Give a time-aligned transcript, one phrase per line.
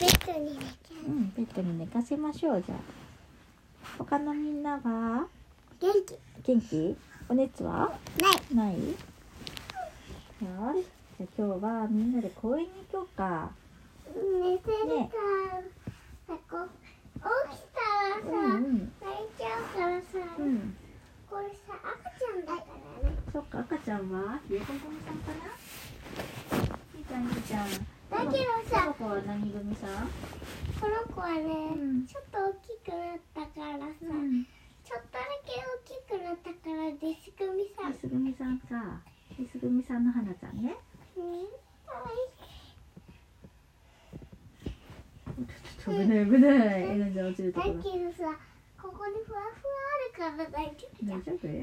[0.00, 2.78] ベッドに寝ちゃうんベッドに寝かせましょうじゃあ。
[3.98, 4.78] 他のみんなは？
[4.80, 5.28] う
[5.80, 6.16] 元気。
[6.46, 6.96] 元気？
[7.28, 7.98] お熱は？
[8.20, 8.54] ない。
[8.54, 8.74] ない？
[8.74, 10.86] よし。
[11.18, 13.50] じゃあ今日はみんなで公園に行こうか。
[14.14, 15.10] 寝てるね
[16.28, 18.92] 起きたらさ、うんうん。
[19.00, 20.04] 泣いちゃうからさ、
[20.38, 20.76] うん。
[21.28, 22.58] これさ赤ちゃんだか
[23.02, 23.14] らね。
[23.32, 24.38] そっか赤ちゃんは？
[24.46, 25.44] ひよこ組さんかな？
[26.96, 27.66] いいちゃんいいちゃん
[28.10, 28.32] だけど
[28.70, 29.86] さこの子は何組さ？
[29.86, 29.90] ん
[30.80, 31.42] この子はね、
[31.74, 32.06] うん。
[32.06, 34.46] ちょっと大きくなったからさ、うん。
[34.84, 37.92] ちょっとだけ大きくなったからデス組さん。
[37.92, 39.02] リス組さんか
[39.38, 40.74] リス組さんの花ちゃんね。
[41.16, 41.22] うん
[41.86, 42.10] かわい。
[45.42, 45.46] い
[45.78, 46.82] ちょっと危ない危ない。
[46.82, 47.82] エルンちゃん落ちるとだころ。
[47.82, 48.38] けどさ
[48.80, 49.48] ここにふわふわ
[50.24, 51.48] あるから大丈夫大丈夫？
[51.48, 51.54] はい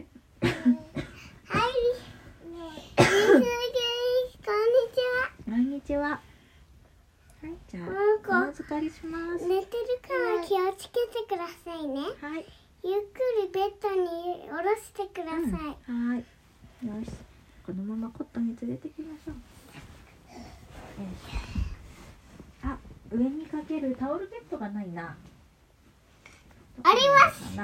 [2.51, 2.55] ね
[2.97, 3.07] えです
[4.45, 6.21] こんにちはこんにちはは
[7.43, 9.45] いじゃあなんかお預かりします。
[9.47, 12.01] 寝てるから気をつけてくださいね。
[12.01, 12.45] はい。
[12.83, 16.09] ゆっくりベッドに下ろしてください、うん。
[16.09, 16.19] はい。
[16.19, 16.25] よ
[17.05, 17.11] し。
[17.65, 19.35] このままコットンに連れてきましょう。
[22.63, 22.77] あ
[23.11, 25.15] 上にかけるタオルケットがないな。
[26.83, 27.55] あります。
[27.55, 27.63] ど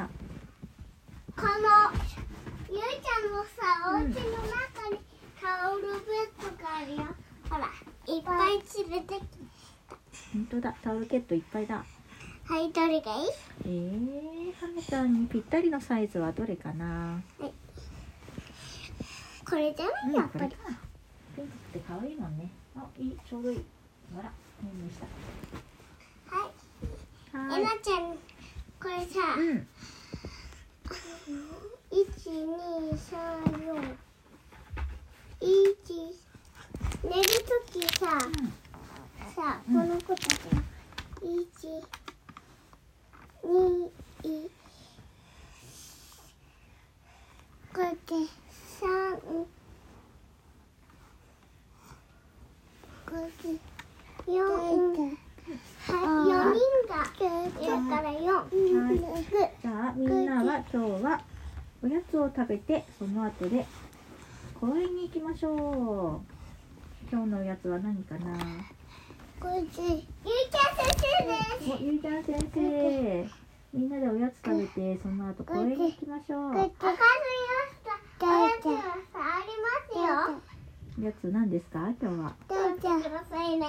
[1.35, 1.49] この
[2.69, 3.49] ゆいちゃんのさ
[3.89, 4.99] おうん家の中に
[5.41, 5.99] タオルベッ
[6.39, 7.03] ドがあるよ。
[7.49, 7.65] ほら
[8.07, 9.40] いっぱい連れてき
[10.33, 10.75] 本当だ。
[10.81, 11.83] タオルケットいっぱいだ。
[12.45, 13.29] はいどれがいい？
[13.65, 17.21] えー、はめちゃんにぴったりのサイズはどれかな？
[19.45, 20.55] これじゃうんないやっぱり。
[21.35, 22.49] ピンクって可愛いもんね。
[22.75, 23.17] あいい。
[23.29, 23.65] ちょうどいい。
[24.15, 24.31] ほら。
[24.63, 25.05] ねんねした。
[26.35, 26.49] は
[27.43, 27.51] い。
[27.51, 27.61] はい。
[27.61, 28.17] えなちゃん
[28.81, 29.67] これさうん。
[31.91, 33.11] 一二三
[33.65, 33.71] 四。
[35.41, 35.47] 一
[37.03, 38.05] 寝るときさ
[39.41, 40.61] さこの子たちが
[41.23, 41.27] 一
[43.43, 44.51] 二い
[47.73, 48.13] こうやって
[48.79, 49.47] 三こ
[53.13, 53.47] うやって
[54.27, 54.77] 四はい
[56.29, 57.25] 四人がい
[57.65, 58.45] るから四は
[58.93, 58.95] い
[59.59, 61.19] じゃあみんなは今日は
[61.81, 63.65] おやつを食べてその後で
[64.59, 66.31] 公園に行きましょう。
[67.11, 68.37] 今日のおやつは何かな？
[69.43, 71.33] ゆいちゃん先生で
[71.65, 71.71] す。
[71.71, 73.27] おゆいちゃん先生。
[73.73, 76.97] みんなでおやつ食べてその後公園に行きましょうわかりまし
[78.19, 78.27] た。
[78.27, 80.41] おやつがさありますよ。
[80.99, 83.65] おやつ何ですか今日はどうぞくださいね。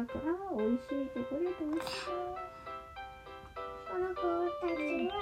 [0.00, 0.24] パクパク。
[0.24, 0.30] パクパク。
[0.30, 2.32] あ美味しいチョコレート美味しそう
[3.90, 4.22] この子
[4.60, 5.14] たちは、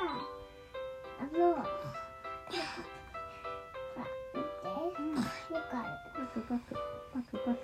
[1.19, 1.67] あの、ほら、
[4.35, 4.63] 見て。
[4.99, 5.91] うんよくある。
[6.15, 6.63] パクパク。
[7.13, 7.59] パクパク。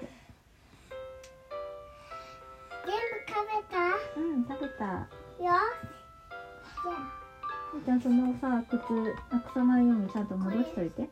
[2.85, 3.79] 全部食べた
[4.19, 5.39] うん食べたよし。
[5.41, 7.15] じゃあ。
[7.85, 8.75] じゃあそのさ靴
[9.33, 11.09] なくさないようにちゃんと戻しといて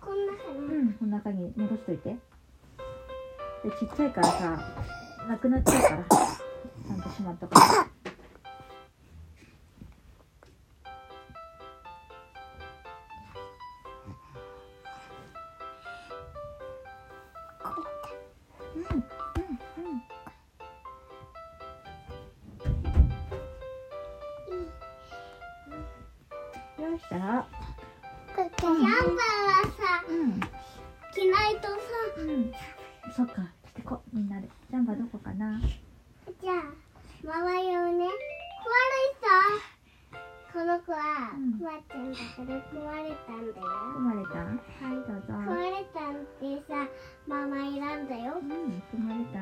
[0.00, 2.16] こんな風に、うんこの中に戻しといて
[3.62, 4.58] でちっちゃいからさ
[5.28, 7.88] なくなっちゃうからちゃんとしまっとか
[18.74, 18.82] うん。
[18.82, 18.92] うん。
[26.78, 26.92] うん。
[26.92, 27.46] よしじゃあ
[28.34, 28.92] ジャンバーは
[29.76, 30.40] さうん。
[31.14, 31.76] 着ないとさ
[32.18, 32.52] うん
[33.10, 34.48] そっか着てこみんなで。
[34.70, 35.60] ジャンバどこかな？
[36.40, 36.54] じゃあ
[37.26, 38.04] ママ用ね。
[38.04, 38.14] 壊れ
[39.20, 39.26] た。
[40.52, 43.64] この子はくまちゃんだけど食われたんだよ。
[43.94, 44.38] 食われた？
[44.38, 44.50] は
[44.92, 44.94] い。
[44.94, 45.28] どうぞ。
[45.28, 46.70] 食われたんってさ
[47.26, 48.38] ママいらんだよ。
[48.40, 49.36] うん食われた。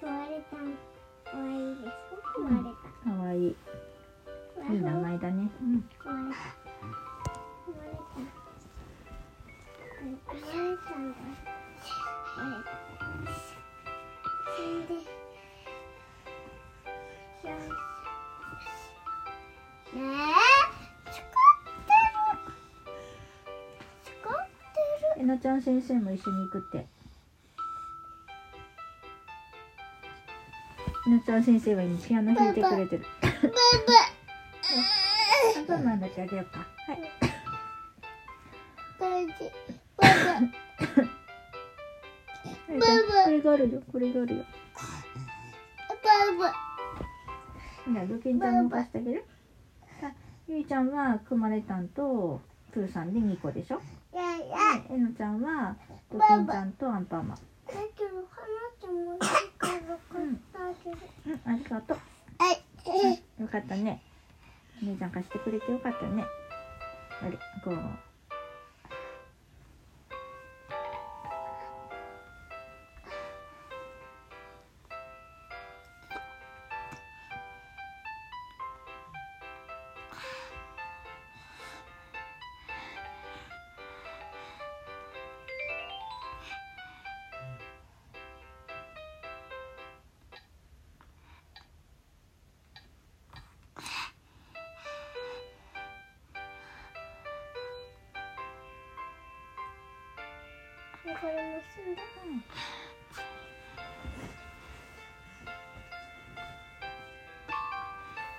[0.00, 0.78] 食われたん
[1.24, 2.16] かわいいですょ？
[2.36, 3.36] 食われた、かわい。
[3.38, 5.50] いいい名前だね。
[5.60, 5.84] うん。
[5.98, 6.36] 食われた。
[7.66, 7.98] 食われた。
[10.00, 11.57] 食われたんだ。
[12.38, 12.42] え
[15.04, 15.18] え
[25.38, 26.86] ちゃん先生も一緒に行くって。
[31.06, 33.06] えなちゃん先生は今ピアノ弾いてくれてる。
[33.20, 33.28] ブ
[35.66, 37.00] ブブブなんだけあげようはい。
[38.98, 39.26] ブブ
[40.96, 41.17] ブブ
[42.68, 43.82] ブえなちゃんこれがあるよ。
[43.90, 44.44] これがあるよ。
[46.30, 49.24] ブブほらドキンちゃんも貸してあげる。
[50.02, 50.12] あ
[50.46, 52.40] ゆいちゃんはくまれたんと
[52.72, 53.80] プーさんで2個でしょ。
[54.14, 54.84] やや。
[54.90, 55.76] えのちゃんは
[56.12, 57.38] ドキンちゃんとアンパンマン。
[57.38, 59.18] だけど話もうん
[61.44, 61.96] ありがとう。
[62.38, 63.42] はい。
[63.42, 64.02] よかったね。
[64.82, 66.24] お姉ちゃん貸してくれてよかったね。
[67.22, 67.32] あれ、
[67.64, 68.07] こう。
[101.14, 101.96] これ結ん。
[101.96, 102.02] だ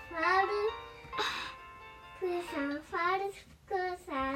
[0.10, 0.54] ファール
[2.20, 3.34] プーさんファール
[3.68, 4.36] プーさん。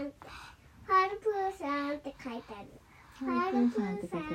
[0.83, 2.67] ファールプーさんって書いてある。
[3.19, 4.19] ファールプーさん。
[4.19, 4.27] ファ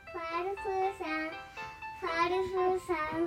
[0.00, 1.30] ールプーさん。
[2.00, 3.22] ファールプーさん。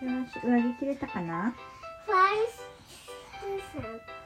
[0.00, 1.54] よし、上着切れたかな。
[2.06, 2.46] ファール
[3.40, 4.19] プーさん。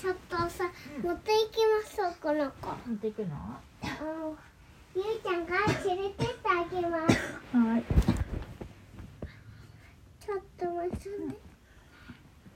[0.00, 0.64] ちょっとさ、
[1.02, 3.36] 持っていきますよこの子持っていくの？
[4.94, 7.14] ゆいちゃんが連れてってあげます
[7.54, 7.84] はい。
[10.24, 10.96] ちょっと待って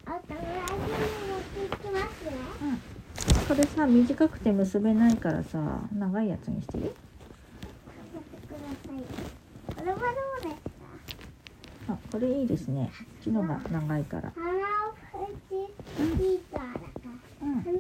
[0.07, 2.33] あとぐらいで持っていきますね
[3.47, 5.59] これさ、短くて結べないからさ、
[5.93, 6.85] 長いやつにしていい？
[6.85, 6.95] 待っ
[8.41, 8.57] てくだ
[8.91, 9.03] さい
[9.77, 10.05] これはど
[10.49, 10.63] うです
[11.89, 11.93] か？
[11.93, 12.91] あ、これいいですね。
[12.97, 14.33] こっちのが長いから。
[14.35, 14.51] 花
[14.89, 16.94] を口ヒーターだから
[17.45, 17.63] うん。
[17.63, 17.71] こ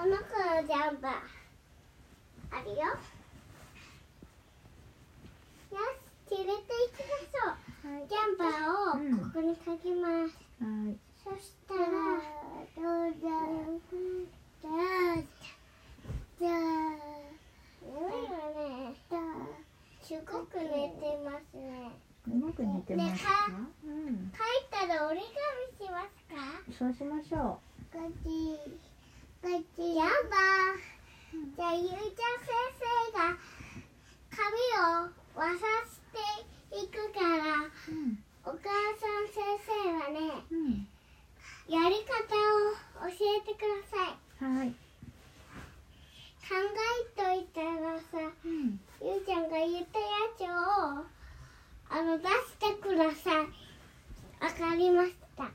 [0.00, 1.12] の子のジャンパー
[2.50, 2.76] あるよ。
[5.70, 5.78] よ
[6.28, 8.02] し連れて行きましょう。
[8.08, 8.66] ジャンパー
[8.98, 10.98] うんをここにかけます、はい。
[11.22, 11.86] そしたら
[12.74, 13.28] どうぞ。
[14.60, 14.74] どうぞ。
[16.40, 16.50] どうぞ
[17.84, 18.26] 眠い。
[18.26, 18.96] わね
[20.02, 21.90] すごく寝てますね
[22.28, 23.30] うまく寝てますか？
[23.84, 24.32] うん。
[24.34, 25.26] 書いたら折り
[25.78, 26.62] 紙しますか？
[26.76, 27.60] そうしましょ
[27.92, 28.26] こっち
[29.42, 31.98] こっちジャンパーじゃあゆいちゃん
[32.42, 33.38] 先生が
[34.30, 34.42] 紙
[35.06, 35.54] を渡
[35.86, 37.70] していくからう。
[37.90, 38.18] うん。
[38.44, 38.54] お母
[38.98, 40.88] さん先生はねうん。
[41.68, 44.66] やり方を教えてくださいはい。
[46.48, 48.80] 考えといたらさうん。
[49.02, 51.04] ゆうちゃんが言ったやつを
[51.88, 53.46] あの出してください
[54.40, 55.50] わかりましたか？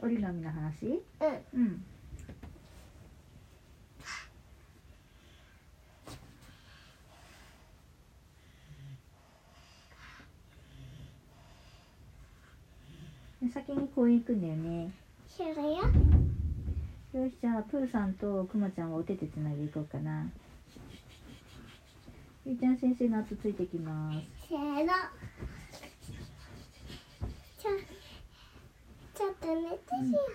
[0.00, 0.86] 折り紙の話？
[0.86, 1.00] うん
[1.54, 1.84] うん。
[13.42, 14.92] で先に公園行くんだよね。
[15.28, 15.54] それよ
[17.24, 20.26] よし、じゃあ、プーさんとくまちゃんはお手手つないでいこうかな。
[22.44, 24.18] ゆいちゃん先生の後ついてきます。
[24.48, 24.92] せーの。
[27.56, 27.70] ちょ
[29.14, 29.76] ちょっと寝て。
[29.94, 30.32] しよう、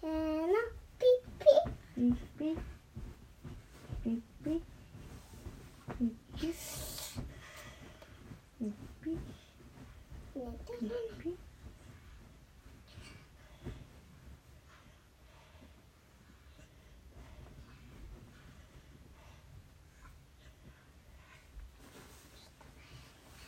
[0.00, 0.10] せー
[0.46, 0.54] の。
[0.98, 1.44] ピッピ
[1.94, 2.56] ピッピッ。
[4.04, 4.12] ピッ
[4.42, 4.60] ピッ。
[5.98, 6.56] ピッピッ。
[8.58, 8.72] ピッ
[9.04, 9.12] ピッ。
[10.34, 10.88] 寝てピッ
[11.22, 11.36] ピッ。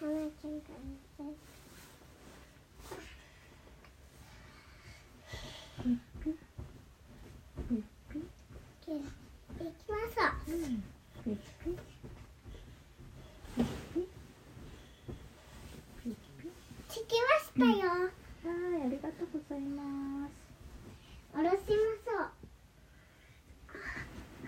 [0.00, 1.21] 花ちゃんが寝て
[5.83, 6.33] ピッピッ。
[7.69, 7.76] ピッ
[8.09, 8.21] ピッ。
[8.81, 8.97] き行
[9.66, 10.50] きましょう
[11.25, 11.73] ピッピッ。
[13.57, 14.02] ピッピッ。
[16.05, 16.50] ピッピッ。
[16.88, 16.95] 着
[17.59, 20.33] たよ、はい、ありがとうございます。
[21.35, 22.31] 下ろしましょう。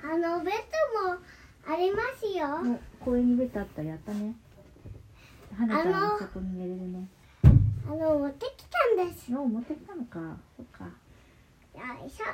[0.02, 0.55] あのベッ
[1.02, 1.19] ドも
[1.67, 2.79] ありますよ。
[3.00, 4.35] お、公園にベッドあったやったね。
[5.57, 7.09] 花ちゃんそこに寝れるね。
[7.87, 9.33] あの持ってきたんです。
[9.33, 10.38] よお持ってきたのか。
[10.57, 10.87] そっか。
[12.07, 12.26] いしょ。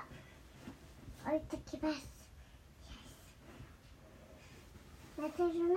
[1.26, 2.16] 置いてきます。
[5.18, 5.76] 寝てるね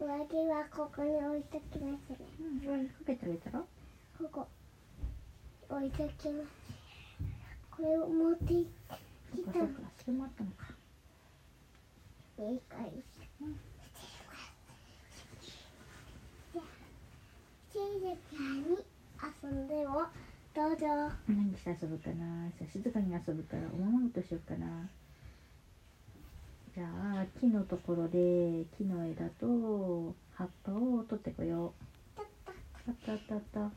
[0.00, 2.18] 上着はここに置いときますね。
[2.40, 3.58] うん上にかけてあげたら？
[3.60, 4.46] ここ
[5.68, 6.48] 置いときます。
[7.70, 9.58] これを持っていきた。
[9.58, 10.66] のかそれもあったのか。
[12.38, 12.92] いいかい
[13.42, 13.58] うん
[17.72, 18.78] 静かに
[19.44, 20.06] 遊んでも
[20.54, 20.86] どうぞ。
[21.28, 22.48] 何して遊ぶかな？
[22.52, 24.88] さ静かに遊ぶからおままごとしようかな
[26.78, 31.74] じゃあ木のところで木の枝と葉っぱを取ってこよ
[32.16, 32.20] う。
[32.88, 33.68] あったあったあった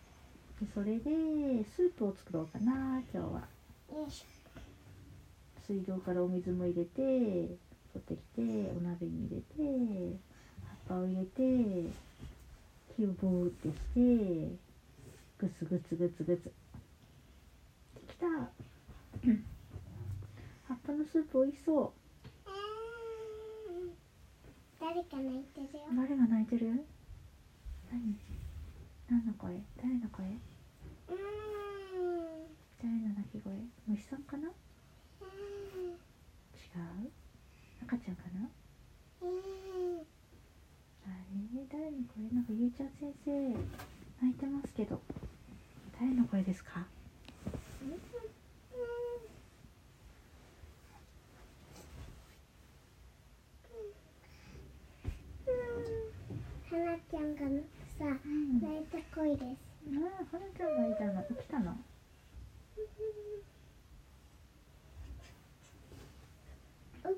[0.64, 3.48] でそれでスープを作ろうかな今日は。
[5.66, 7.58] 水道からお水も入れて取
[7.98, 9.54] ってきてお鍋に入れて
[10.88, 11.90] 葉っぱを入れて
[12.96, 14.00] 火をボーってして
[15.40, 16.54] グツグツグツグツ。
[17.96, 18.28] できた。
[20.68, 21.86] 葉っぱのスープ美味しそう。
[21.86, 21.94] ょ
[24.82, 25.84] 誰か泣いてるよ。
[25.96, 26.84] 誰が泣いてる？
[27.92, 28.16] 何？
[29.10, 29.62] 何の声？
[29.78, 30.26] 誰の声？
[30.26, 31.18] うーん。
[32.82, 33.54] 誰の鳴き声？
[33.88, 34.48] 虫さんかな？
[34.48, 34.54] 違う？
[37.86, 38.50] 赤ちゃんかな？
[39.22, 39.30] うん。
[41.06, 41.14] あれ
[41.72, 42.28] 誰の声？
[42.34, 43.32] なんかゆうちゃん先生
[44.20, 45.00] 泣いてますけど。
[46.00, 46.88] 誰の声ですか
[56.72, 57.42] はなちゃんが
[57.98, 58.62] さうん。
[58.62, 59.46] 泣いた声です。
[59.88, 61.24] ああはなちゃんがいたの？
[61.24, 61.76] 起きたの？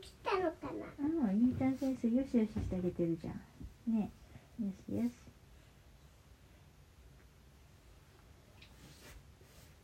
[0.02, 0.86] 起きたのかな？
[1.00, 3.94] うんゆうちゃん先生よしよししてあげてるじゃん。
[3.94, 4.10] ね
[4.62, 5.12] よしよし。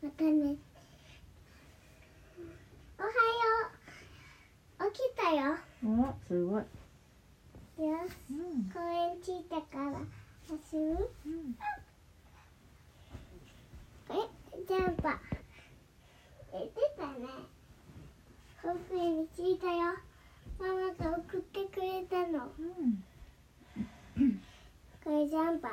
[0.01, 0.55] またね。
[2.97, 3.13] おはよ
[4.79, 4.91] う。
[4.93, 5.57] 起きたよ。
[5.83, 5.87] お
[6.27, 6.61] すごい。
[6.61, 6.65] よ
[8.07, 8.11] し。
[8.31, 8.71] うん。
[8.71, 9.91] 公園着いたから
[10.49, 11.55] 休みうん
[14.09, 14.13] え
[14.67, 15.17] ジャンパー。
[16.53, 17.27] え出たね。
[18.63, 19.93] 保育園に着いたよ。
[20.59, 22.49] ママが送ってくれたの。
[22.57, 22.61] う
[24.23, 24.41] ん。
[25.03, 25.71] これジャンパー。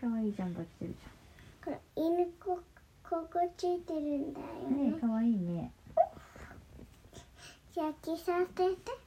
[0.00, 0.94] かわいいジャンバー着てる
[1.64, 2.58] これ犬こ
[3.08, 4.90] ここついてるんだよじゃんね。
[4.90, 5.70] ねえかわいいね。
[7.72, 9.03] じゃあ着させて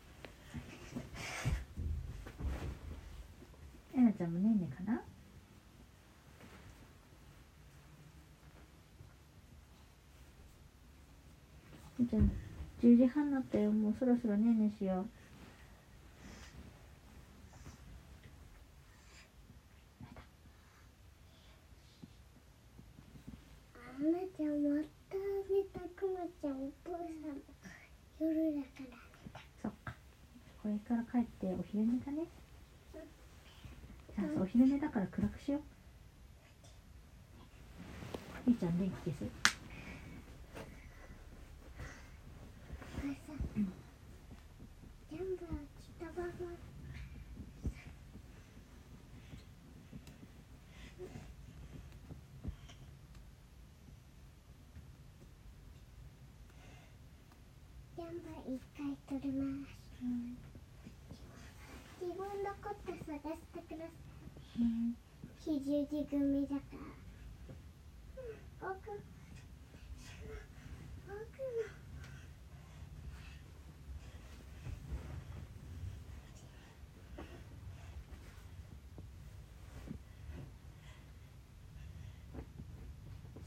[3.98, 5.02] えなちゃんもねんねかな？
[11.98, 12.32] ゆうちゃん
[12.80, 13.72] 10時半になったよ。
[13.72, 15.06] もうそろそろねんねしよう。
[23.98, 25.18] あんなちゃんまた
[25.50, 27.34] 寝たくまちゃんお父さんも
[28.20, 29.96] 夜だからそっか。
[30.62, 32.28] これから帰ってお昼寝だね
[34.18, 35.62] じゃあお昼寝だから暗くしよう。
[38.48, 39.26] ゆうちゃん電気消す？
[43.00, 43.20] これさ
[45.12, 46.26] ジャンバー着たま
[58.48, 59.70] 一回取ります。
[62.02, 64.07] 自分のこと探してください
[64.60, 64.96] うん。
[65.40, 66.62] 非十字組だか
[68.60, 69.00] ら奥奥の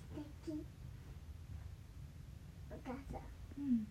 [0.09, 0.65] 素敵
[2.71, 3.23] お母さん。
[3.59, 3.87] うん。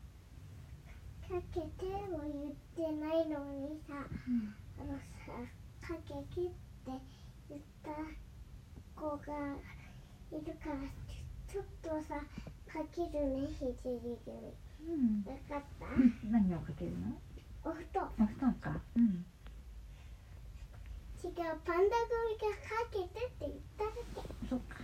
[1.27, 3.93] かけても言ってないのにさ
[4.27, 4.55] うん。
[4.79, 5.35] あのさ
[5.85, 6.51] かけてっ
[6.85, 6.91] て
[7.49, 7.89] 言った
[8.95, 9.57] 子が
[10.39, 10.75] いるから
[11.51, 12.15] ちょっとさ
[12.71, 14.55] かけるねひじり組
[14.87, 15.23] うん。
[15.27, 15.85] わかった？
[16.31, 17.11] 何をかけるの？
[17.65, 18.09] お布団。
[18.19, 18.79] お布団か。
[18.95, 19.25] うん。
[21.21, 24.23] 違うパンダ組がかけてって言っただけ。
[24.49, 24.77] そっか。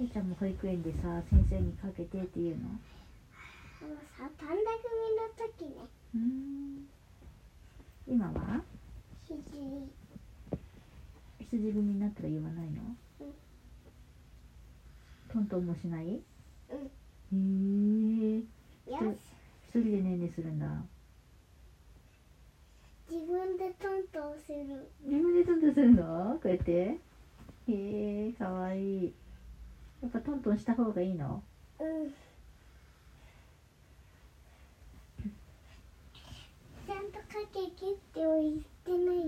[0.00, 2.68] えいちゃんも保育園でさ先生にかけてって言うの？
[3.80, 5.86] あのさパンダ組の時ね。
[6.16, 6.88] うん
[8.08, 8.62] 今は？
[9.26, 9.90] ひじり
[11.40, 12.82] 羊組になったら言わないの？
[13.20, 13.24] う
[15.38, 15.42] ん。
[15.42, 16.20] ントンもしない？
[17.32, 17.40] うん。
[18.36, 18.42] へ
[18.90, 19.16] えよし。
[19.68, 20.66] 一人でねんねするんだ。
[23.10, 24.90] 自分でトントンする。
[25.04, 26.38] 自分でトントンするの？
[26.42, 26.72] こうやって。
[26.72, 26.98] へ
[27.68, 29.14] えかわいい。
[30.02, 31.42] やっぱトントンした方がいいの？
[31.80, 32.14] うん
[36.86, 39.22] ちゃんとかけ切っておいてないよ、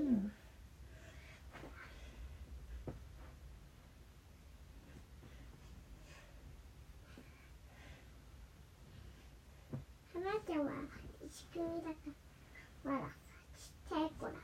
[10.15, 10.73] 花ちゃんは
[11.31, 11.97] 仕組みだか
[12.85, 13.13] らまださ
[13.59, 14.39] ちっちゃい子だか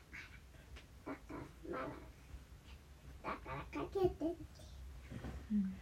[1.06, 1.36] らだから
[1.70, 1.84] まだ
[3.22, 3.40] だか
[3.72, 4.16] らかけてって
[5.50, 5.74] うん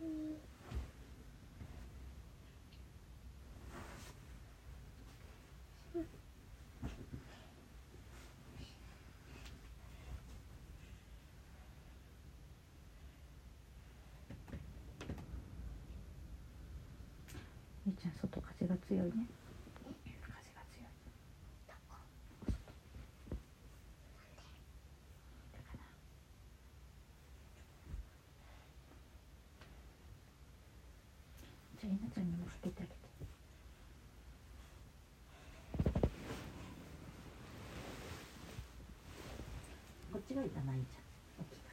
[0.00, 0.36] うん
[17.85, 19.26] ゆうちゃん外風が強いね。
[20.20, 20.88] 風が強い。
[21.66, 21.74] だ
[25.62, 25.80] から
[31.80, 32.96] じゃあ稲ちゃんにもかけてあげて
[40.12, 41.02] こっちがいいかないいじゃん
[41.42, 41.70] 大きいか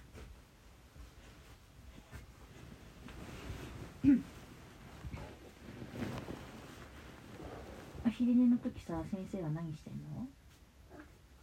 [8.03, 10.28] お昼寝の時さ先生は何してんの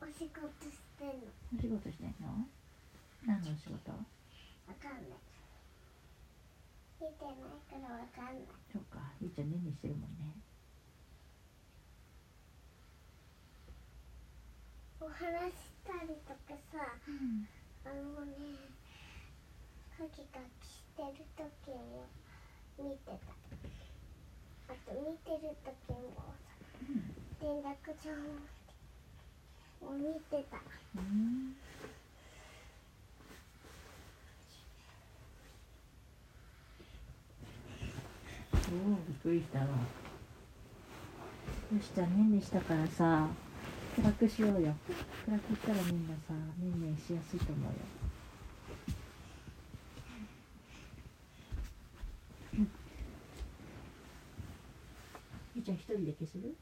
[0.01, 0.39] お仕事
[0.71, 1.27] してんの？
[1.59, 2.47] お仕事してんの？
[3.27, 3.91] 何のお仕事？
[3.91, 3.99] わ
[4.79, 5.19] かんない。
[7.03, 8.47] 見てないからわかんない。
[8.73, 10.31] そうかゆうちゃんねんねしてるもんね。
[15.01, 17.49] お話したりとかさうん。
[17.83, 18.71] あのね
[19.99, 22.07] カキカキしてる時も
[22.79, 23.13] 見てた。
[24.71, 26.15] あと見てる時も
[26.47, 26.50] さ
[27.43, 28.11] 連絡帳
[29.87, 30.57] を見てた
[30.97, 31.55] うん。
[38.53, 39.65] おおびっくりしたわ。
[39.65, 39.71] よ
[41.81, 43.29] しじゃあねんねしたからさ。
[43.97, 44.75] 暗くしようよ。
[45.27, 47.71] 暗くしたらみんなさねんねんしやすいと思うよ。
[52.55, 52.71] うん。
[55.57, 56.55] ゆうちゃん一人で消せる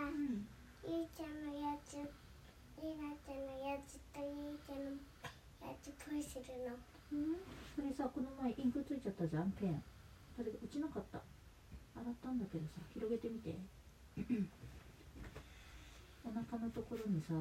[0.00, 2.04] なんゆいちゃんのやつり
[3.00, 5.00] なちゃんのやつとゆいちゃんの
[5.64, 6.76] やつポイするの。
[7.08, 7.40] うん、
[7.74, 9.82] それさこの前インクついちゃったじゃんペン。
[10.36, 11.24] それ落ちなかった。
[11.96, 13.56] 洗ったんだけどさ広げてみて。
[16.28, 17.32] お腹のところにさ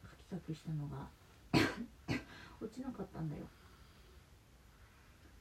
[0.00, 1.04] カキカキしたのが
[2.64, 3.44] 落ちなかったんだよ。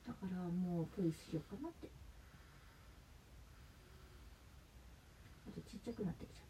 [0.06, 1.88] だからもうポイしようかなって。
[5.48, 6.46] あとちっちゃくなってきちゃわ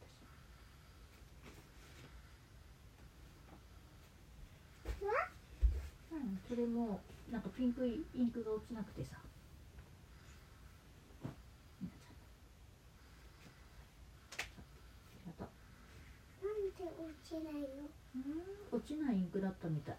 [6.11, 6.99] うん、それも
[7.31, 9.17] なんかピンクインクが落ちなくてさ。
[16.77, 17.59] 落ちないの？
[18.15, 19.95] うん落ちないインクだったみたい。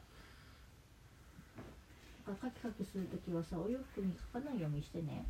[2.27, 5.27] だからカキカキするときはさお洋服に書かないようにしてね。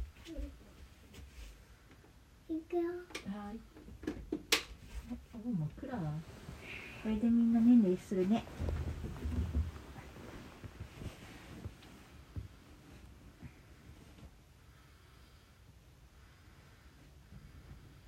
[2.50, 2.82] いくよ。
[3.26, 3.58] はい。
[5.34, 5.98] お真っ暗
[7.02, 8.44] これでみんなねんねするね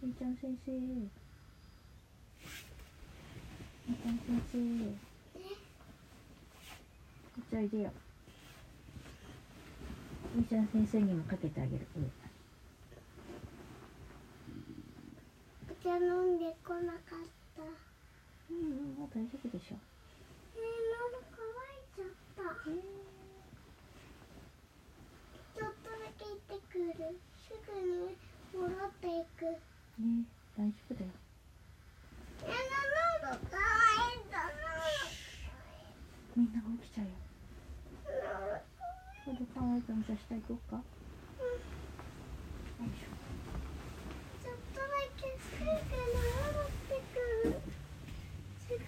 [0.08, 0.72] みーちゃん先生。
[0.72, 4.56] みーちゃん先生。
[7.36, 7.92] こっちおいでよ。
[10.34, 11.86] みーちゃん先生にもかけてあげる。
[11.94, 12.08] 上
[15.68, 17.62] お茶飲んでこなかった。
[18.50, 19.76] うんうんもう大丈夫でしょ。
[20.56, 20.64] えー、
[21.12, 21.44] 喉乾
[21.76, 22.64] いちゃった。
[25.54, 27.20] ちょっとだけ行ってくる。
[27.46, 28.16] すぐに
[28.54, 29.67] 戻っていく
[29.98, 30.24] ね
[30.56, 31.10] 大丈夫だよ。
[36.36, 37.10] みんなが起きちゃうよ
[39.28, 39.36] いじゃ
[40.14, 40.76] あ下行こうか。
[40.76, 40.82] よ
[42.80, 43.04] いしょ
[44.42, 44.84] ちょっとだ
[45.18, 45.28] けっ
[46.86, 47.58] てくる。
[48.68, 48.80] すぐに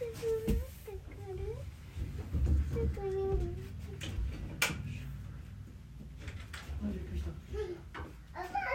[0.46, 0.52] 戻っ
[0.86, 1.42] てくる
[2.70, 3.44] すぐに戻って
[3.98, 4.06] く
[7.58, 7.76] る
[8.32, 8.72] お母さん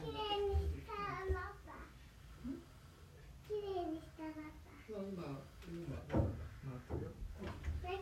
[0.00, 1.76] きれいにしたらパパ
[3.46, 4.40] きれいにしたらパ
[4.88, 5.44] 今今
[6.08, 6.16] 今回
[6.70, 7.52] ってるよパだ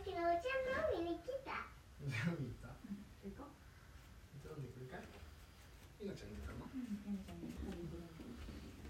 [0.05, 1.67] けどお茶飲みに来た
[2.05, 2.69] じゃあ見た
[3.25, 3.51] 行こう
[4.45, 4.99] 飲んでくるかい
[6.05, 6.55] いなちゃん出たの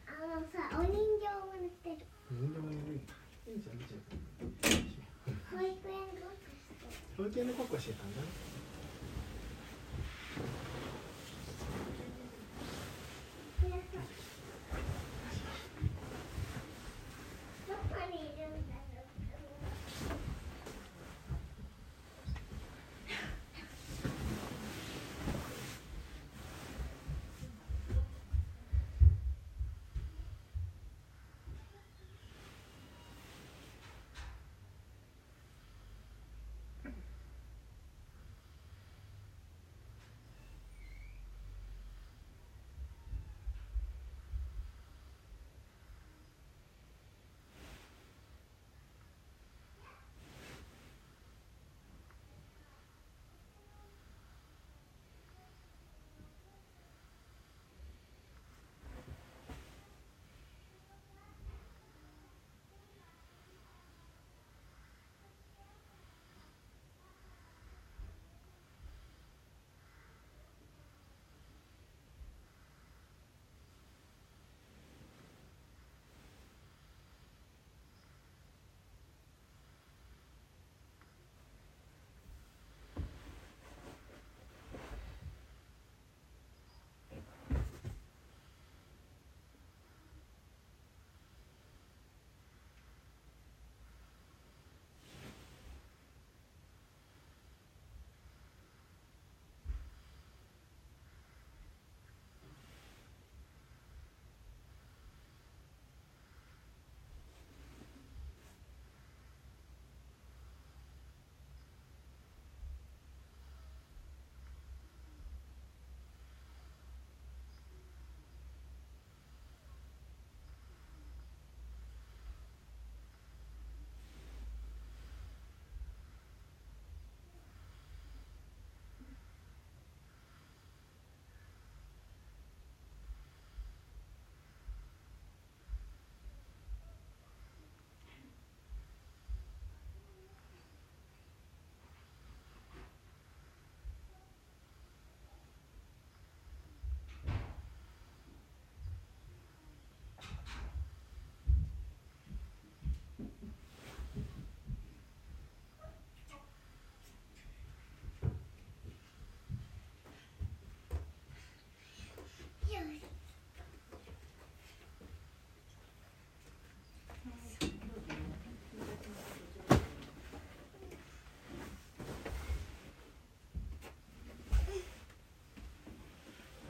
[0.10, 1.00] あのさお人形
[1.48, 3.14] も塗ってる人形もいるんだ
[3.48, 4.02] いいちゃん見ちゃう
[5.52, 6.30] 保育園ごっ
[7.18, 8.49] こしてる保育園でごっこしてたんだ。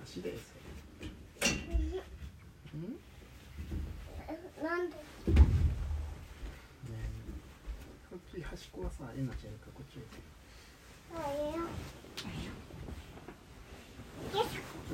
[0.10, 0.56] 足です。
[4.64, 4.96] なんで？
[5.28, 5.32] え。
[8.10, 10.00] こっち端っこはさえなちゃんかこっち
[11.14, 11.20] そ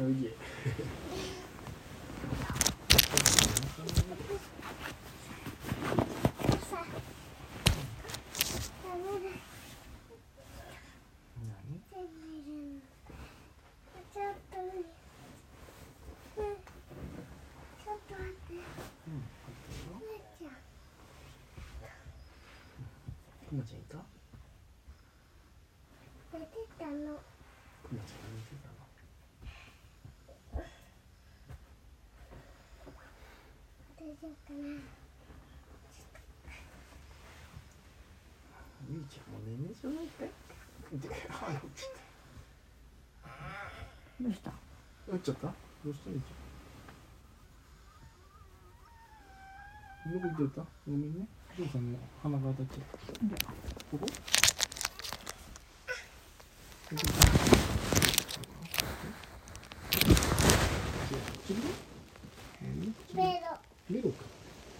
[0.04, 0.12] うよ。
[0.12, 0.36] よいしょ
[8.84, 9.36] ダメだ
[11.41, 12.82] 何全部いるの
[14.13, 14.63] ちょっとね
[16.38, 19.19] うんちょっと待ってうん
[19.91, 19.99] な
[20.39, 20.49] ちゃん
[23.49, 23.97] くまちゃんいた？
[26.34, 26.45] 寝て
[26.78, 27.17] たの。
[27.84, 28.75] くまちゃんが寝てたの？
[33.97, 34.63] 大丈夫かな。
[38.88, 40.30] ゆいちゃんも寝寝じゃないかい？
[40.99, 41.89] であ落ち
[44.21, 44.51] どうした？
[44.51, 44.56] た
[45.12, 45.47] 落ちちゃった？
[45.47, 50.13] どうしたゆいちゃん？
[50.13, 50.62] どこ行ってた？
[50.88, 51.25] ごめんね
[51.58, 54.06] お父さんの鼻が当たっちゃったここここ
[61.48, 61.60] 唇
[62.62, 63.58] うんベロ
[63.89, 64.26] メロか。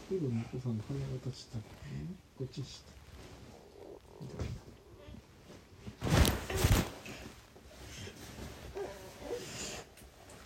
[0.10, 1.58] メロのお父さんの鼻が立ちた、
[2.38, 2.92] こっちして。
[4.20, 4.26] こ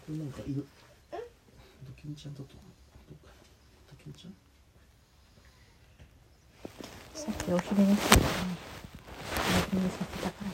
[0.10, 0.68] れなんかいる。
[1.12, 1.18] ド
[1.96, 2.46] キンちゃんだと。
[2.46, 2.88] どう
[7.50, 8.30] 私お昼寝してたから
[8.78, 10.50] お昼寝させたから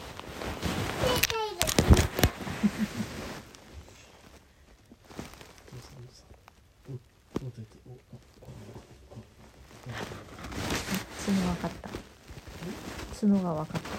[13.19, 13.94] 角が分かった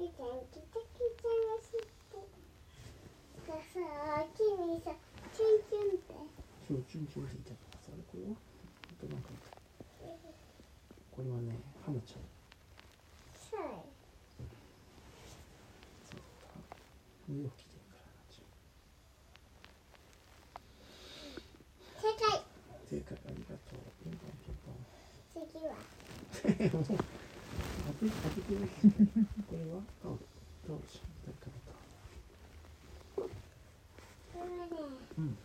[0.00, 0.88] 以前キタキ
[1.20, 1.76] タの尻
[2.16, 2.24] 尾
[3.44, 3.84] がさ
[4.16, 4.96] あ、君さ
[5.36, 6.16] チュンチュンって。
[6.66, 7.76] そうチュンチュンって言ってた。
[7.84, 8.32] さあれこれは？
[8.32, 8.40] あ
[8.96, 9.28] となんか
[11.12, 11.52] これはね
[11.84, 12.24] 花ちゃん
[13.36, 13.84] さあ
[14.32, 14.48] そう
[17.28, 18.48] 上を着てるから花ちゃん
[22.00, 22.40] 正解
[22.88, 24.80] 正解ありがとうピンポンピンポン
[25.44, 26.96] 次はもう当
[28.06, 28.60] て当ててる
[29.48, 30.18] これはタオル
[30.66, 31.72] タオルし誰かのタ
[33.20, 33.28] オこ
[34.36, 34.84] れはねル
[35.18, 35.36] うん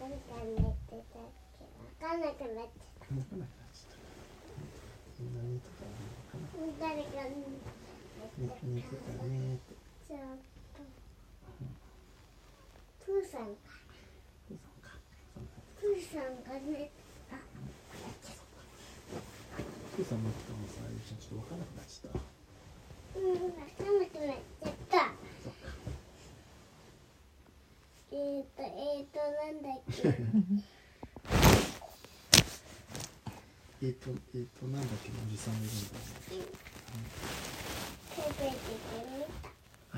[0.00, 0.64] なんか寝て
[1.12, 1.22] たっ
[1.58, 4.00] けわかんなくなっちゃっ分かんなくなっちゃった
[5.20, 6.00] みんな寝てたら分
[6.32, 7.28] かんないた誰か
[8.38, 9.74] 寝寝てたねって。
[10.06, 10.18] ちょっ
[10.74, 10.82] と。
[13.04, 13.46] プーさん
[15.80, 16.90] プーさんが寝て
[17.30, 17.36] た
[19.96, 22.18] プーさんのこともさゆうちゃんちょっと分かんなくなっちゃった。
[23.18, 23.34] うん
[24.10, 25.12] くなっちゃった。
[28.12, 29.98] えーとえーとなんだっけ。
[33.82, 36.10] えっ、とえっ、となんだっけおじさんがいるんだよね。
[36.30, 37.49] テレビで見た
[38.40, 38.44] あ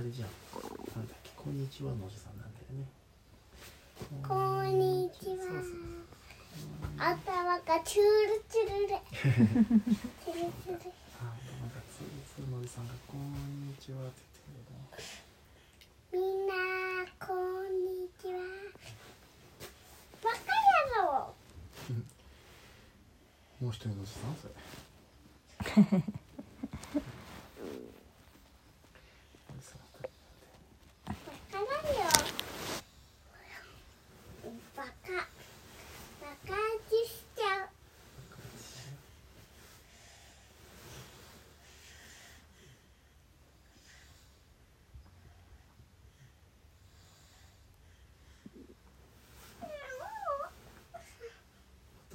[0.00, 0.28] れじゃん。
[0.96, 2.84] なんだっけこんにちはのおじさんなんだよね。
[4.26, 5.36] こんにちは。
[5.36, 5.66] そうそう。
[6.98, 9.00] 頭がチュルチュルで。
[9.14, 9.30] チュ
[10.34, 10.78] ルチュル。
[11.20, 11.22] あ
[11.60, 12.02] なんかつ
[12.34, 14.64] つのおじさんがこんにちはって言ってる
[16.10, 16.52] けどみんな
[17.24, 18.32] こんにちは。
[20.24, 20.36] バカ
[21.00, 21.32] 野郎。
[23.60, 24.34] もう一人のおじさん？
[24.34, 24.54] それ
[29.50, 29.78] おじさん
[31.06, 31.14] バ
[31.50, 31.94] カだよ
[34.74, 34.88] バカ
[36.20, 36.52] バカ味
[37.08, 37.68] しちゃう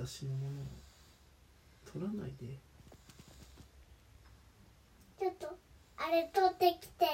[0.08, 0.66] 私のものを
[1.92, 2.48] 取らないで。
[5.20, 5.50] ちょっと
[5.98, 7.06] あれ取ってきて。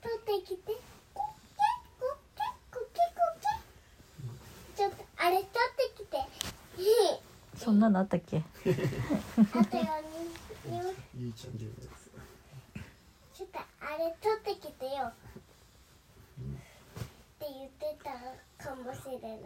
[0.00, 0.72] 取ってきて。
[1.12, 1.64] コッケ
[1.98, 5.50] コッケコッケコッケちょっとあれ取っ
[5.96, 6.18] てきて。
[7.58, 8.36] そんなのあったっけ？
[8.38, 9.82] あとよ
[10.64, 12.10] ににゆいちゃん10です
[13.34, 15.12] ちょっとあれ取ってきてよっ
[17.44, 18.10] て言ってた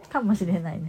[0.09, 0.81] かもしれない。
[0.81, 0.87] ね。